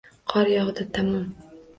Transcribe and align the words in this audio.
Qor 0.31 0.47
yog’di... 0.53 0.85
Tamom! 0.95 1.29